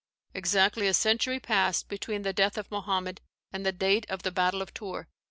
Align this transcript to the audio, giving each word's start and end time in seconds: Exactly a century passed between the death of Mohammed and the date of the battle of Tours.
Exactly 0.33 0.87
a 0.87 0.95
century 0.95 1.39
passed 1.39 1.87
between 1.87 2.23
the 2.23 2.33
death 2.33 2.57
of 2.57 2.71
Mohammed 2.71 3.21
and 3.53 3.63
the 3.63 3.71
date 3.71 4.07
of 4.09 4.23
the 4.23 4.31
battle 4.31 4.59
of 4.63 4.73
Tours. 4.73 5.05